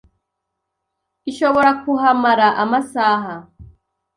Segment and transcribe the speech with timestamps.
[1.31, 3.35] ishobora kuhamara amasaha